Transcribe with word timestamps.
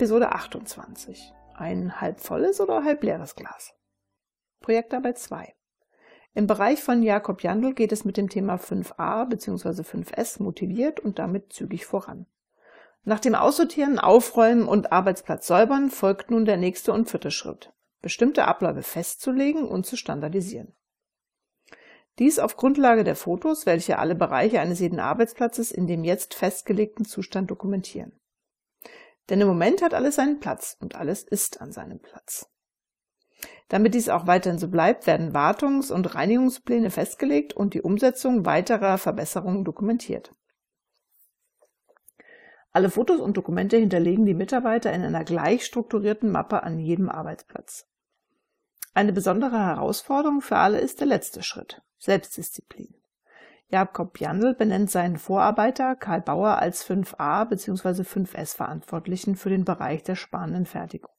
Episode 0.00 0.32
28. 0.32 1.30
Ein 1.52 2.00
halb 2.00 2.20
volles 2.20 2.58
oder 2.58 2.84
halb 2.84 3.02
leeres 3.02 3.34
Glas? 3.34 3.74
Projektarbeit 4.60 5.18
2. 5.18 5.54
Im 6.32 6.46
Bereich 6.46 6.82
von 6.82 7.02
Jakob 7.02 7.42
Jandl 7.42 7.74
geht 7.74 7.92
es 7.92 8.06
mit 8.06 8.16
dem 8.16 8.30
Thema 8.30 8.54
5a 8.54 9.26
bzw. 9.26 9.82
5s 9.82 10.42
motiviert 10.42 11.00
und 11.00 11.18
damit 11.18 11.52
zügig 11.52 11.84
voran. 11.84 12.24
Nach 13.04 13.20
dem 13.20 13.34
Aussortieren, 13.34 13.98
Aufräumen 13.98 14.66
und 14.66 14.90
Arbeitsplatz 14.90 15.46
säubern 15.46 15.90
folgt 15.90 16.30
nun 16.30 16.46
der 16.46 16.56
nächste 16.56 16.94
und 16.94 17.10
vierte 17.10 17.30
Schritt. 17.30 17.70
Bestimmte 18.00 18.46
Abläufe 18.46 18.82
festzulegen 18.82 19.68
und 19.68 19.84
zu 19.84 19.98
standardisieren. 19.98 20.72
Dies 22.18 22.38
auf 22.38 22.56
Grundlage 22.56 23.04
der 23.04 23.16
Fotos, 23.16 23.66
welche 23.66 23.98
alle 23.98 24.14
Bereiche 24.14 24.60
eines 24.60 24.80
jeden 24.80 24.98
Arbeitsplatzes 24.98 25.70
in 25.70 25.86
dem 25.86 26.04
jetzt 26.04 26.32
festgelegten 26.32 27.04
Zustand 27.04 27.50
dokumentieren. 27.50 28.18
Denn 29.30 29.40
im 29.40 29.48
Moment 29.48 29.80
hat 29.80 29.94
alles 29.94 30.16
seinen 30.16 30.40
Platz 30.40 30.76
und 30.80 30.96
alles 30.96 31.22
ist 31.22 31.60
an 31.60 31.72
seinem 31.72 32.00
Platz. 32.00 32.50
Damit 33.68 33.94
dies 33.94 34.08
auch 34.08 34.26
weiterhin 34.26 34.58
so 34.58 34.68
bleibt, 34.68 35.06
werden 35.06 35.32
Wartungs- 35.32 35.92
und 35.92 36.16
Reinigungspläne 36.16 36.90
festgelegt 36.90 37.52
und 37.52 37.72
die 37.72 37.82
Umsetzung 37.82 38.44
weiterer 38.44 38.98
Verbesserungen 38.98 39.64
dokumentiert. 39.64 40.34
Alle 42.72 42.90
Fotos 42.90 43.20
und 43.20 43.36
Dokumente 43.36 43.76
hinterlegen 43.76 44.26
die 44.26 44.34
Mitarbeiter 44.34 44.92
in 44.92 45.02
einer 45.02 45.24
gleich 45.24 45.64
strukturierten 45.64 46.30
Mappe 46.30 46.64
an 46.64 46.78
jedem 46.78 47.08
Arbeitsplatz. 47.08 47.86
Eine 48.94 49.12
besondere 49.12 49.58
Herausforderung 49.58 50.40
für 50.40 50.56
alle 50.56 50.80
ist 50.80 50.98
der 50.98 51.06
letzte 51.06 51.44
Schritt, 51.44 51.82
Selbstdisziplin. 51.98 52.99
Jakob 53.70 54.18
Jandl 54.18 54.54
benennt 54.54 54.90
seinen 54.90 55.16
Vorarbeiter 55.16 55.94
Karl 55.94 56.22
Bauer 56.22 56.58
als 56.58 56.84
5a 56.84 57.44
bzw. 57.44 58.02
5s 58.02 58.56
Verantwortlichen 58.56 59.36
für 59.36 59.48
den 59.48 59.64
Bereich 59.64 60.02
der 60.02 60.16
sparenden 60.16 60.66
Fertigung. 60.66 61.12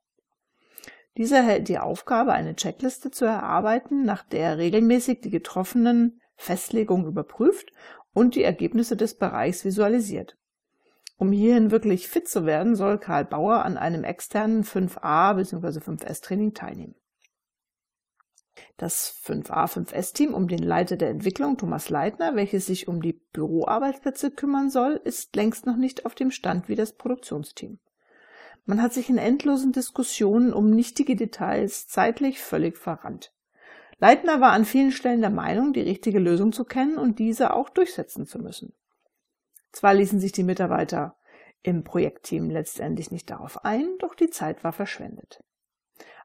Dieser 1.18 1.38
erhält 1.38 1.70
die 1.70 1.80
Aufgabe, 1.80 2.34
eine 2.34 2.56
Checkliste 2.56 3.10
zu 3.12 3.26
erarbeiten, 3.26 4.04
nach 4.04 4.24
der 4.24 4.52
er 4.52 4.58
regelmäßig 4.58 5.22
die 5.22 5.30
getroffenen 5.30 6.20
Festlegungen 6.36 7.06
überprüft 7.06 7.72
und 8.14 8.36
die 8.36 8.44
Ergebnisse 8.44 8.98
des 8.98 9.18
Bereichs 9.18 9.64
visualisiert. 9.64 10.38
Um 11.18 11.32
hierhin 11.32 11.72
wirklich 11.72 12.08
fit 12.08 12.28
zu 12.28 12.46
werden, 12.46 12.76
soll 12.76 12.98
Karl 12.98 13.26
Bauer 13.26 13.64
an 13.64 13.78
einem 13.78 14.04
externen 14.04 14.64
5a 14.64 15.36
bzw. 15.36 15.80
5s 15.80 16.22
Training 16.22 16.54
teilnehmen. 16.54 16.96
Das 18.78 19.16
5a 19.26 19.68
5s-Team 19.68 20.34
um 20.34 20.48
den 20.48 20.64
Leiter 20.64 20.98
der 20.98 21.10
Entwicklung 21.10 21.58
Thomas 21.58 21.90
Leitner, 21.90 22.36
welches 22.36 22.66
sich 22.66 22.88
um 22.88 23.02
die 23.02 23.14
Büroarbeitsplätze 23.34 24.32
kümmern 24.32 24.70
soll, 24.70 25.00
ist 25.04 25.36
längst 25.36 25.66
noch 25.66 25.78
nicht 25.78 26.06
auf 26.06 26.16
dem 26.16 26.32
Stand 26.32 26.68
wie 26.70 26.76
das 26.76 26.94
Produktionsteam. 26.94 27.80
Man 28.66 28.82
hat 28.82 28.94
sich 28.94 29.10
in 29.10 29.18
endlosen 29.18 29.72
Diskussionen 29.72 30.54
um 30.54 30.70
nichtige 30.70 31.16
Details 31.16 31.88
zeitlich 31.88 32.40
völlig 32.40 32.78
verrannt. 32.78 33.34
Leitner 34.00 34.42
war 34.42 34.52
an 34.52 34.66
vielen 34.66 34.92
Stellen 34.92 35.22
der 35.22 35.30
Meinung, 35.30 35.74
die 35.74 35.82
richtige 35.82 36.20
Lösung 36.20 36.52
zu 36.52 36.64
kennen 36.64 36.98
und 36.98 37.20
diese 37.20 37.54
auch 37.54 37.70
durchsetzen 37.70 38.26
zu 38.26 38.40
müssen. 38.40 38.74
Zwar 39.72 39.94
ließen 39.94 40.20
sich 40.20 40.32
die 40.32 40.44
Mitarbeiter 40.44 41.16
im 41.64 41.84
Projektteam 41.84 42.50
letztendlich 42.50 43.12
nicht 43.12 43.30
darauf 43.30 43.64
ein, 43.64 43.98
doch 44.00 44.16
die 44.16 44.30
Zeit 44.30 44.64
war 44.64 44.74
verschwendet. 44.74 45.44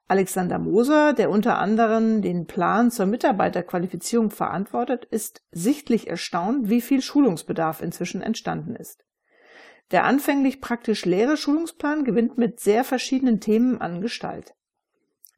Alexander 0.08 0.60
Moser, 0.60 1.14
der 1.14 1.30
unter 1.30 1.58
anderem 1.58 2.22
den 2.22 2.46
Plan 2.46 2.92
zur 2.92 3.06
Mitarbeiterqualifizierung 3.06 4.30
verantwortet, 4.30 5.04
ist 5.06 5.42
sichtlich 5.50 6.08
erstaunt, 6.08 6.68
wie 6.68 6.80
viel 6.80 7.02
Schulungsbedarf 7.02 7.82
inzwischen 7.82 8.22
entstanden 8.22 8.76
ist. 8.76 9.04
Der 9.90 10.04
anfänglich 10.04 10.60
praktisch 10.60 11.04
leere 11.04 11.36
Schulungsplan 11.36 12.04
gewinnt 12.04 12.38
mit 12.38 12.60
sehr 12.60 12.84
verschiedenen 12.84 13.40
Themen 13.40 13.80
an 13.80 14.00
Gestalt. 14.00 14.54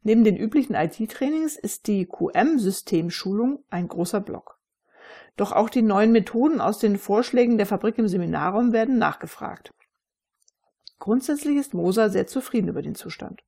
Neben 0.03 0.23
den 0.23 0.37
üblichen 0.37 0.75
IT-Trainings 0.75 1.57
ist 1.57 1.87
die 1.87 2.05
QM-Systemschulung 2.05 3.63
ein 3.69 3.87
großer 3.87 4.21
Block. 4.21 4.59
Doch 5.35 5.51
auch 5.51 5.69
die 5.69 5.81
neuen 5.81 6.11
Methoden 6.11 6.61
aus 6.61 6.79
den 6.79 6.97
Vorschlägen 6.97 7.57
der 7.57 7.65
Fabrik 7.65 7.97
im 7.97 8.07
Seminarraum 8.07 8.71
werden 8.71 8.97
nachgefragt. 8.99 9.73
Grundsätzlich 10.99 11.57
ist 11.57 11.73
Moser 11.73 12.09
sehr 12.09 12.27
zufrieden 12.27 12.69
über 12.69 12.81
den 12.81 12.95
Zustand. 12.95 13.41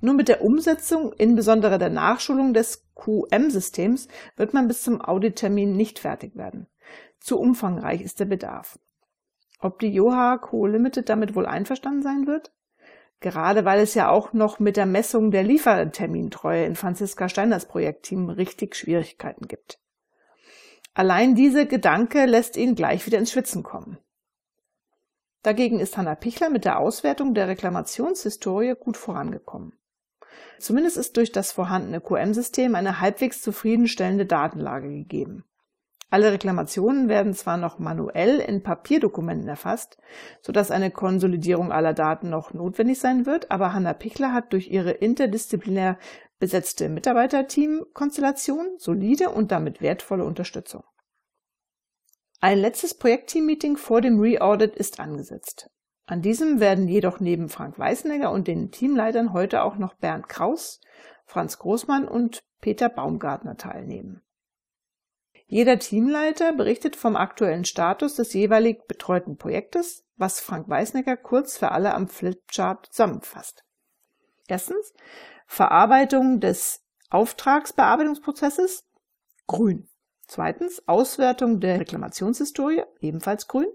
Nur 0.00 0.14
mit 0.14 0.28
der 0.28 0.44
Umsetzung, 0.44 1.12
insbesondere 1.12 1.78
der 1.78 1.90
Nachschulung 1.90 2.54
des 2.54 2.86
QM-Systems, 2.94 4.08
wird 4.36 4.54
man 4.54 4.68
bis 4.68 4.82
zum 4.82 5.00
Audittermin 5.00 5.76
nicht 5.76 5.98
fertig 5.98 6.36
werden. 6.36 6.68
Zu 7.18 7.38
umfangreich 7.38 8.00
ist 8.00 8.20
der 8.20 8.26
Bedarf. 8.26 8.78
Ob 9.60 9.80
die 9.80 9.88
Joha 9.88 10.38
Co. 10.38 10.66
Limited 10.66 11.08
damit 11.08 11.34
wohl 11.34 11.46
einverstanden 11.46 12.02
sein 12.02 12.26
wird? 12.26 12.52
Gerade 13.20 13.64
weil 13.64 13.80
es 13.80 13.94
ja 13.94 14.08
auch 14.08 14.32
noch 14.32 14.60
mit 14.60 14.76
der 14.76 14.86
Messung 14.86 15.32
der 15.32 15.42
Liefertermintreue 15.42 16.64
in 16.64 16.76
Franziska 16.76 17.28
Steiners 17.28 17.66
Projektteam 17.66 18.30
richtig 18.30 18.76
Schwierigkeiten 18.76 19.48
gibt. 19.48 19.80
Allein 20.94 21.34
dieser 21.34 21.64
Gedanke 21.64 22.26
lässt 22.26 22.56
ihn 22.56 22.76
gleich 22.76 23.04
wieder 23.06 23.18
ins 23.18 23.32
Schwitzen 23.32 23.64
kommen. 23.64 23.98
Dagegen 25.42 25.80
ist 25.80 25.96
Hanna 25.96 26.14
Pichler 26.14 26.50
mit 26.50 26.64
der 26.64 26.78
Auswertung 26.78 27.34
der 27.34 27.48
Reklamationshistorie 27.48 28.74
gut 28.78 28.96
vorangekommen. 28.96 29.72
Zumindest 30.58 30.96
ist 30.96 31.16
durch 31.16 31.32
das 31.32 31.52
vorhandene 31.52 32.00
QM-System 32.00 32.74
eine 32.74 33.00
halbwegs 33.00 33.42
zufriedenstellende 33.42 34.26
Datenlage 34.26 34.88
gegeben. 34.88 35.44
Alle 36.10 36.32
Reklamationen 36.32 37.08
werden 37.08 37.34
zwar 37.34 37.58
noch 37.58 37.78
manuell 37.78 38.38
in 38.38 38.62
Papierdokumenten 38.62 39.46
erfasst, 39.46 39.98
sodass 40.40 40.70
eine 40.70 40.90
Konsolidierung 40.90 41.70
aller 41.70 41.92
Daten 41.92 42.30
noch 42.30 42.54
notwendig 42.54 42.98
sein 42.98 43.26
wird, 43.26 43.50
aber 43.50 43.74
Hanna 43.74 43.92
Pichler 43.92 44.32
hat 44.32 44.54
durch 44.54 44.68
ihre 44.68 44.92
interdisziplinär 44.92 45.98
besetzte 46.38 46.88
Mitarbeiterteam-Konstellation 46.88 48.78
solide 48.78 49.28
und 49.30 49.52
damit 49.52 49.82
wertvolle 49.82 50.24
Unterstützung. 50.24 50.82
Ein 52.40 52.58
letztes 52.58 52.94
Projektteam-Meeting 52.94 53.76
vor 53.76 54.00
dem 54.00 54.20
Re-Audit 54.20 54.76
ist 54.76 55.00
angesetzt. 55.00 55.70
An 56.08 56.22
diesem 56.22 56.58
werden 56.58 56.88
jedoch 56.88 57.20
neben 57.20 57.50
Frank 57.50 57.78
Weißenegger 57.78 58.32
und 58.32 58.48
den 58.48 58.70
Teamleitern 58.70 59.34
heute 59.34 59.62
auch 59.62 59.76
noch 59.76 59.92
Bernd 59.92 60.26
Kraus, 60.26 60.80
Franz 61.26 61.58
Großmann 61.58 62.08
und 62.08 62.42
Peter 62.62 62.88
Baumgartner 62.88 63.58
teilnehmen. 63.58 64.22
Jeder 65.46 65.78
Teamleiter 65.78 66.54
berichtet 66.54 66.96
vom 66.96 67.14
aktuellen 67.14 67.66
Status 67.66 68.14
des 68.14 68.32
jeweilig 68.32 68.86
betreuten 68.88 69.36
Projektes, 69.36 70.06
was 70.16 70.40
Frank 70.40 70.66
Weißnecker 70.66 71.18
kurz 71.18 71.58
für 71.58 71.72
alle 71.72 71.92
am 71.92 72.08
Flipchart 72.08 72.86
zusammenfasst. 72.86 73.66
Erstens 74.46 74.94
Verarbeitung 75.46 76.40
des 76.40 76.86
Auftragsbearbeitungsprozesses 77.10 78.88
grün. 79.46 79.90
Zweitens 80.26 80.88
Auswertung 80.88 81.60
der 81.60 81.80
Reklamationshistorie 81.80 82.82
ebenfalls 83.00 83.46
grün. 83.46 83.68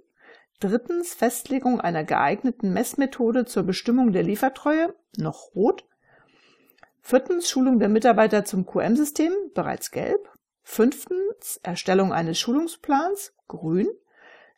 Drittens 0.60 1.14
Festlegung 1.14 1.82
einer 1.82 2.04
geeigneten 2.04 2.74
Messmethode 2.74 3.46
zur 3.46 3.64
Bestimmung 3.64 4.12
der 4.14 4.24
Liefertreue 4.24 4.96
noch 5.18 5.54
rot. 5.56 5.86
Viertens 7.02 7.50
Schulung 7.50 7.80
der 7.80 7.90
Mitarbeiter 7.90 8.46
zum 8.46 8.66
QM-System 8.66 9.34
bereits 9.54 9.92
gelb. 9.92 10.30
Fünftens 10.64 11.60
Erstellung 11.64 12.14
eines 12.14 12.40
Schulungsplans, 12.40 13.34
grün. 13.48 13.90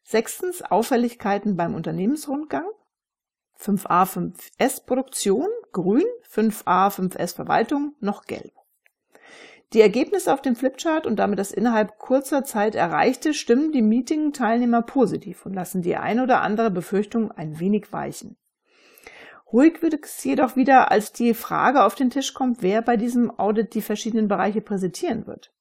Sechstens 0.03 0.61
Auffälligkeiten 0.61 1.57
beim 1.57 1.73
Unternehmensrundgang. 1.73 2.69
5a 3.59 4.06
5s 4.06 4.85
Produktion, 4.85 5.47
grün. 5.72 6.06
5a 6.31 6.91
5s 6.91 7.35
Verwaltung, 7.35 7.95
noch 8.00 8.25
gelb. 8.25 8.53
Die 9.75 9.81
Ergebnisse 9.81 10.34
auf 10.34 10.41
dem 10.41 10.56
Flipchart 10.56 11.06
und 11.06 11.18
damit 11.18 11.38
das 11.38 11.51
innerhalb 11.51 12.00
kurzer 12.00 12.45
Zeit 12.45 12.75
erreichte 12.75 13.33
stimmen 13.33 13.74
die 13.74 13.81
Meeting-Teilnehmer 13.81 14.81
positiv 14.83 15.45
und 15.45 15.54
lassen 15.54 15.81
die 15.81 15.98
ein 15.98 16.22
oder 16.22 16.39
andere 16.39 16.72
Befürchtung 16.72 17.30
ein 17.33 17.60
wenig 17.60 17.92
weichen. 17.92 18.38
Ruhig 19.51 19.81
wird 19.81 19.95
es 20.01 20.24
jedoch 20.24 20.56
wieder, 20.56 20.92
als 20.92 21.12
die 21.12 21.33
Frage 21.33 21.83
auf 21.83 21.94
den 21.94 22.10
Tisch 22.10 22.33
kommt, 22.33 22.62
wer 22.62 22.81
bei 22.81 22.95
diesem 22.95 23.38
Audit 23.38 23.74
die 23.74 23.81
verschiedenen 23.81 24.30
Bereiche 24.30 24.62
präsentieren 24.62 25.27
wird. 25.27 25.51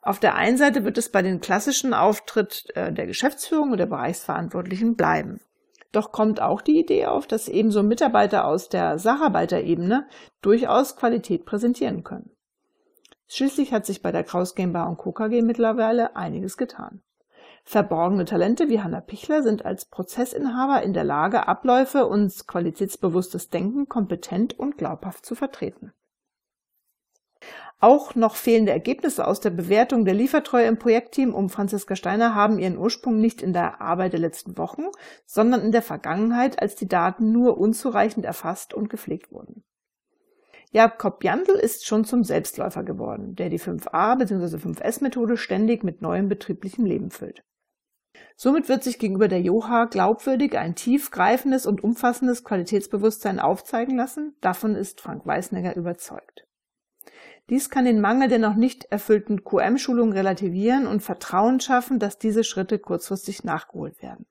Auf 0.00 0.18
der 0.18 0.34
einen 0.34 0.56
Seite 0.56 0.84
wird 0.84 0.98
es 0.98 1.12
bei 1.12 1.22
den 1.22 1.40
klassischen 1.40 1.94
Auftritt 1.94 2.66
äh, 2.74 2.92
der 2.92 3.06
Geschäftsführung 3.06 3.70
und 3.70 3.78
der 3.78 3.86
Bereichsverantwortlichen 3.86 4.96
bleiben. 4.96 5.40
Doch 5.92 6.10
kommt 6.10 6.42
auch 6.42 6.62
die 6.62 6.80
Idee 6.80 7.06
auf, 7.06 7.28
dass 7.28 7.46
ebenso 7.46 7.84
Mitarbeiter 7.84 8.44
aus 8.44 8.68
der 8.68 8.98
Sacharbeiterebene 8.98 10.08
durchaus 10.40 10.96
Qualität 10.96 11.44
präsentieren 11.44 12.02
können. 12.02 12.32
Schließlich 13.28 13.72
hat 13.72 13.86
sich 13.86 14.02
bei 14.02 14.12
der 14.12 14.24
Kraus 14.24 14.54
GmbH 14.54 14.84
und 14.84 14.98
Co. 14.98 15.12
KG 15.12 15.42
mittlerweile 15.42 16.16
einiges 16.16 16.56
getan. 16.56 17.02
Verborgene 17.64 18.24
Talente 18.24 18.68
wie 18.68 18.80
Hanna 18.80 19.00
Pichler 19.00 19.42
sind 19.42 19.64
als 19.64 19.84
Prozessinhaber 19.84 20.82
in 20.82 20.92
der 20.92 21.04
Lage, 21.04 21.46
Abläufe 21.46 22.06
und 22.06 22.46
qualitätsbewusstes 22.46 23.50
Denken 23.50 23.88
kompetent 23.88 24.58
und 24.58 24.76
glaubhaft 24.76 25.24
zu 25.24 25.34
vertreten. 25.34 25.92
Auch 27.78 28.14
noch 28.14 28.36
fehlende 28.36 28.70
Ergebnisse 28.70 29.26
aus 29.26 29.40
der 29.40 29.50
Bewertung 29.50 30.04
der 30.04 30.14
Liefertreue 30.14 30.66
im 30.66 30.78
Projektteam 30.78 31.34
um 31.34 31.50
Franziska 31.50 31.96
Steiner 31.96 32.34
haben 32.34 32.60
ihren 32.60 32.78
Ursprung 32.78 33.18
nicht 33.18 33.42
in 33.42 33.52
der 33.52 33.80
Arbeit 33.80 34.12
der 34.12 34.20
letzten 34.20 34.56
Wochen, 34.56 34.84
sondern 35.26 35.62
in 35.62 35.72
der 35.72 35.82
Vergangenheit, 35.82 36.62
als 36.62 36.76
die 36.76 36.86
Daten 36.86 37.32
nur 37.32 37.58
unzureichend 37.58 38.24
erfasst 38.24 38.72
und 38.72 38.88
gepflegt 38.88 39.32
wurden. 39.32 39.64
Jakob 40.74 41.22
Jandl 41.22 41.52
ist 41.52 41.86
schon 41.86 42.06
zum 42.06 42.24
Selbstläufer 42.24 42.82
geworden, 42.82 43.34
der 43.36 43.50
die 43.50 43.60
5a 43.60 44.16
bzw. 44.16 44.56
5S-Methode 44.56 45.36
ständig 45.36 45.84
mit 45.84 46.00
neuem 46.00 46.30
betrieblichem 46.30 46.86
Leben 46.86 47.10
füllt. 47.10 47.44
Somit 48.36 48.70
wird 48.70 48.82
sich 48.82 48.98
gegenüber 48.98 49.28
der 49.28 49.42
Joha 49.42 49.84
glaubwürdig 49.84 50.56
ein 50.56 50.74
tiefgreifendes 50.74 51.66
und 51.66 51.84
umfassendes 51.84 52.42
Qualitätsbewusstsein 52.42 53.38
aufzeigen 53.38 53.96
lassen. 53.96 54.34
Davon 54.40 54.74
ist 54.74 55.02
Frank 55.02 55.26
Weißnegger 55.26 55.76
überzeugt. 55.76 56.46
Dies 57.50 57.68
kann 57.68 57.84
den 57.84 58.00
Mangel 58.00 58.28
der 58.28 58.38
noch 58.38 58.54
nicht 58.54 58.84
erfüllten 58.84 59.44
QM-Schulung 59.44 60.12
relativieren 60.12 60.86
und 60.86 61.02
Vertrauen 61.02 61.60
schaffen, 61.60 61.98
dass 61.98 62.18
diese 62.18 62.44
Schritte 62.44 62.78
kurzfristig 62.78 63.44
nachgeholt 63.44 64.00
werden. 64.00 64.24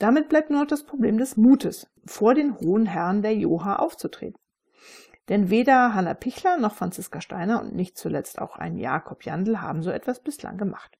Damit 0.00 0.30
bleibt 0.30 0.48
nur 0.48 0.60
noch 0.60 0.66
das 0.66 0.84
Problem 0.84 1.18
des 1.18 1.36
Mutes, 1.36 1.86
vor 2.06 2.34
den 2.34 2.58
hohen 2.58 2.86
Herren 2.86 3.20
der 3.20 3.36
Joha 3.36 3.76
aufzutreten. 3.76 4.40
Denn 5.28 5.50
weder 5.50 5.94
Hanna 5.94 6.14
Pichler 6.14 6.56
noch 6.56 6.74
Franziska 6.74 7.20
Steiner 7.20 7.60
und 7.60 7.74
nicht 7.74 7.98
zuletzt 7.98 8.40
auch 8.40 8.56
ein 8.56 8.78
Jakob 8.78 9.24
Jandl 9.24 9.60
haben 9.60 9.82
so 9.82 9.90
etwas 9.90 10.20
bislang 10.20 10.56
gemacht. 10.56 10.96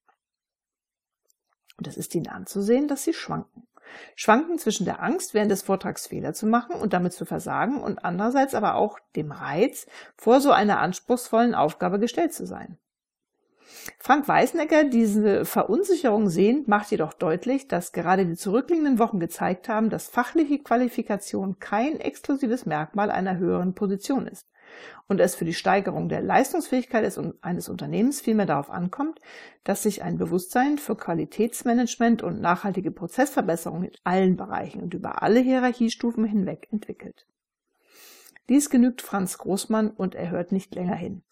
Und 1.78 1.86
es 1.86 1.96
ist 1.96 2.14
ihnen 2.14 2.28
anzusehen, 2.28 2.88
dass 2.88 3.02
sie 3.02 3.14
schwanken. 3.14 3.66
Schwanken 4.14 4.58
zwischen 4.58 4.84
der 4.84 5.02
Angst, 5.02 5.32
während 5.32 5.50
des 5.50 5.62
Vortrags 5.62 6.06
Fehler 6.06 6.34
zu 6.34 6.46
machen 6.46 6.76
und 6.76 6.92
damit 6.92 7.14
zu 7.14 7.24
versagen 7.24 7.82
und 7.82 8.04
andererseits 8.04 8.54
aber 8.54 8.74
auch 8.74 8.98
dem 9.16 9.32
Reiz, 9.32 9.86
vor 10.14 10.42
so 10.42 10.52
einer 10.52 10.78
anspruchsvollen 10.78 11.54
Aufgabe 11.54 11.98
gestellt 11.98 12.34
zu 12.34 12.46
sein. 12.46 12.78
Frank 13.98 14.26
Weißnecker, 14.26 14.84
diese 14.84 15.44
Verunsicherung 15.44 16.28
sehend, 16.28 16.68
macht 16.68 16.90
jedoch 16.90 17.12
deutlich, 17.12 17.68
dass 17.68 17.92
gerade 17.92 18.26
die 18.26 18.36
zurückliegenden 18.36 18.98
Wochen 18.98 19.20
gezeigt 19.20 19.68
haben, 19.68 19.90
dass 19.90 20.08
fachliche 20.08 20.58
Qualifikation 20.58 21.58
kein 21.58 22.00
exklusives 22.00 22.66
Merkmal 22.66 23.10
einer 23.10 23.38
höheren 23.38 23.74
Position 23.74 24.26
ist 24.26 24.46
und 25.08 25.20
es 25.20 25.34
für 25.34 25.44
die 25.44 25.54
Steigerung 25.54 26.08
der 26.08 26.22
Leistungsfähigkeit 26.22 27.18
eines 27.40 27.68
Unternehmens 27.68 28.20
vielmehr 28.20 28.46
darauf 28.46 28.70
ankommt, 28.70 29.20
dass 29.64 29.82
sich 29.82 30.02
ein 30.02 30.18
Bewusstsein 30.18 30.78
für 30.78 30.96
Qualitätsmanagement 30.96 32.22
und 32.22 32.40
nachhaltige 32.40 32.90
Prozessverbesserung 32.90 33.84
in 33.84 33.92
allen 34.04 34.36
Bereichen 34.36 34.82
und 34.82 34.94
über 34.94 35.22
alle 35.22 35.40
Hierarchiestufen 35.40 36.24
hinweg 36.24 36.68
entwickelt. 36.70 37.26
Dies 38.48 38.70
genügt 38.70 39.02
Franz 39.02 39.38
Großmann 39.38 39.90
und 39.90 40.14
er 40.14 40.30
hört 40.30 40.52
nicht 40.52 40.74
länger 40.74 40.96
hin. 40.96 41.22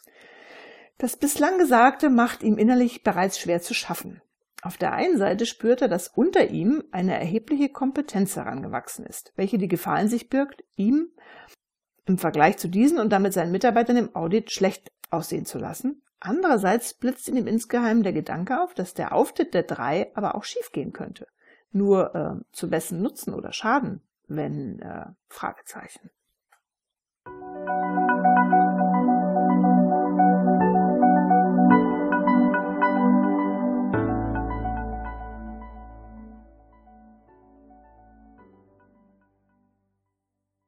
Das 0.98 1.16
bislang 1.16 1.58
Gesagte 1.58 2.10
macht 2.10 2.42
ihm 2.42 2.58
innerlich 2.58 3.04
bereits 3.04 3.38
schwer 3.38 3.62
zu 3.62 3.72
schaffen. 3.72 4.20
Auf 4.62 4.76
der 4.76 4.92
einen 4.92 5.16
Seite 5.16 5.46
spürt 5.46 5.80
er, 5.80 5.88
dass 5.88 6.08
unter 6.08 6.48
ihm 6.48 6.82
eine 6.90 7.16
erhebliche 7.16 7.68
Kompetenz 7.68 8.34
herangewachsen 8.34 9.06
ist, 9.06 9.32
welche 9.36 9.58
die 9.58 9.68
Gefahr 9.68 10.00
in 10.00 10.08
sich 10.08 10.28
birgt, 10.28 10.64
ihm 10.74 11.12
im 12.06 12.18
Vergleich 12.18 12.56
zu 12.56 12.66
diesen 12.66 12.98
und 12.98 13.10
damit 13.10 13.32
seinen 13.32 13.52
Mitarbeitern 13.52 13.96
im 13.96 14.16
Audit 14.16 14.50
schlecht 14.50 14.90
aussehen 15.10 15.46
zu 15.46 15.58
lassen. 15.58 16.02
Andererseits 16.18 16.94
blitzt 16.94 17.28
in 17.28 17.36
ihm 17.36 17.46
insgeheim 17.46 18.02
der 18.02 18.12
Gedanke 18.12 18.60
auf, 18.60 18.74
dass 18.74 18.94
der 18.94 19.12
Auftritt 19.12 19.54
der 19.54 19.62
drei 19.62 20.10
aber 20.16 20.34
auch 20.34 20.42
schiefgehen 20.42 20.92
könnte. 20.92 21.28
Nur 21.70 22.14
äh, 22.16 22.44
zu 22.50 22.72
wessen 22.72 23.00
Nutzen 23.02 23.34
oder 23.34 23.52
Schaden, 23.52 24.02
wenn 24.26 24.80
äh, 24.80 25.06
Fragezeichen. 25.28 26.10